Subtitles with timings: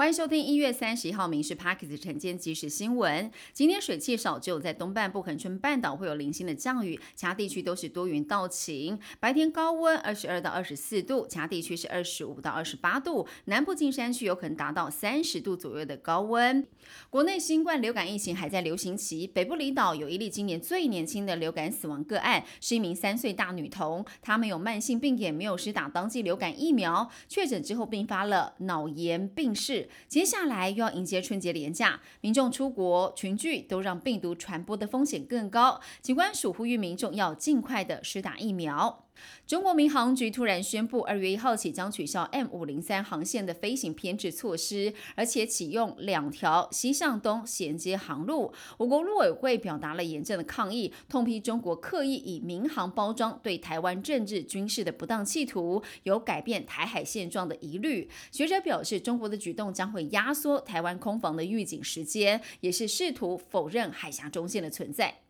[0.00, 3.30] 欢迎收听一月三十一号《民事 Parkes 晨间即时新闻》。
[3.52, 8.98] 今天水气少，只有在东半部恒春半岛会有零星的降雨，其他地区都是多云到晴。
[9.20, 13.28] 白天高温二十二到二十四度，其他地区是二十五到二十八度。
[13.44, 16.66] 南部近山区有可能达到三十度左右的高温。
[17.10, 29.89] 国内新冠流感疫情还在流行期，北部离岛有一例今年最年轻的流感死亡个案，是一名三岁大女童，她没有慢性病，也没有施打当季流感疫苗，确诊之后并发了脑炎病逝。
[30.08, 35.80] 接下来又要迎接春节连假，民众出国群聚都让病毒传播的风险更高。
[36.00, 39.06] 警官署呼吁民众要尽快的施打疫苗。
[39.46, 48.52] 中国民航局突然宣布，二月一号起将取消 M 五零三航线的飞行偏置措施，而且启用两条西向东衔接航路。
[48.78, 58.08] 我国陆委会表达了严正的抗议，痛批中国刻意以民航包装对台湾政治军事的不当企图，有改变台海现状的疑虑。
[58.30, 65.22] 学者表示，中国的举动将会压缩台湾空防的预警时间，也是试图否认海峡中线的存在。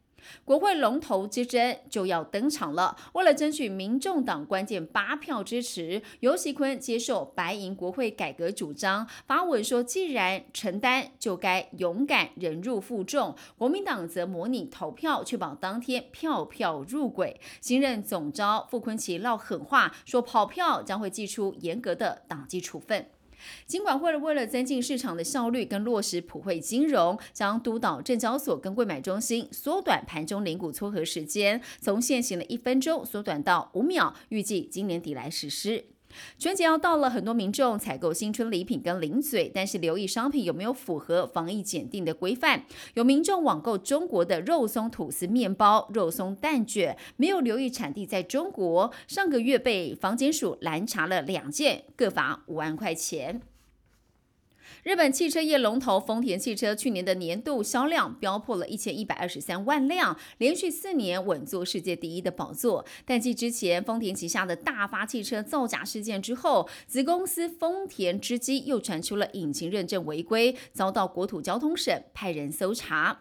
[0.44, 2.96] 国会龙头之争就要登场了。
[3.12, 17.40] 为了争取民众党关键八票支持，尤喜坤接受白银国会改革主张，发文说：“既然承担，就该勇敢忍辱负重。”国民党则模拟投票，确保当天票票入轨。
[17.60, 23.06] 新任总召傅昆奇撂狠话，说跑票将会祭出严格的党纪处分。
[23.66, 35.86] 尽管会为了增进市场的效率跟落实普惠金融，将督导证交所跟柜买中心缩短盘中零股撮合时间，从现行的一分钟缩短到五秒，预计今年底来实施。
[36.38, 42.64] 春节要到了，很多民众采购新春礼品跟零嘴，但是留意商品有没有符合防疫检定的规范。
[42.94, 53.42] 有民众网购中国的肉松吐司面包、肉松蛋卷，没有留意产地在中国，上个月被房检署拦查了两件，各罚五万块钱。
[54.82, 62.84] 日本汽车业龙头丰田汽车去年的年度销量飙破了一千一百二十三万辆，连续四年稳坐世界第一的宝座。
[63.04, 73.20] 但继之前丰田旗下的大发汽车造假事件之后，子公司丰田织机又传出了引擎认证违规，遭到国土交通省派人搜查。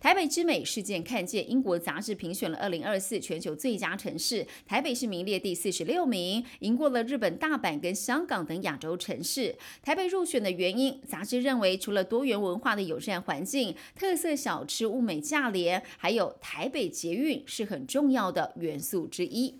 [0.00, 9.56] 台北之美事件看见英国杂志评选了二零二四全球最佳城市，台北市名列第四十六名，赢过了日本大阪跟香港等亚洲城市。
[9.82, 19.54] 台北入选的原因，杂志认为除了多元文化的友善环境、特色小吃物美价廉，还有台北捷运是很重要的元素之一。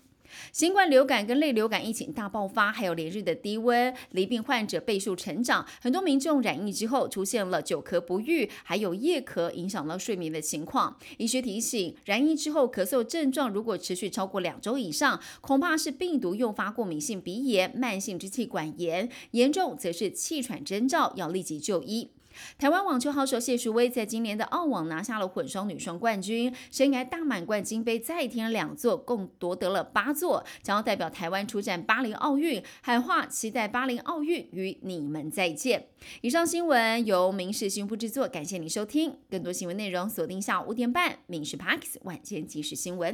[0.51, 10.97] 新冠流感跟类流感疫情大爆发，还有连日的低温，离病患者倍数成长，很多民众染疫之后出现了久咳不愈，还有夜咳，影响到睡眠的情况。
[11.17, 22.09] 医学提醒，染疫之后咳嗽症状如果持续超过两周以上，恐怕是病毒诱发过敏性鼻炎、慢性支气管炎，严重则是气喘征兆，要立即就医。
[22.57, 32.61] 台湾网球好手谢淑薇在今年的澳网拿下了混双、女双冠军，生涯大满贯金杯再添两座，共夺得了八座，将要代表台湾出战巴黎奥运。
[32.81, 35.87] 喊话期待巴黎奥运与你们再见。
[36.21, 39.15] 以上新闻由民事新闻制作，感谢您收听。
[39.29, 43.13] 更多新闻内容锁定下午五点半《民事 Parks 晚间即时新闻》。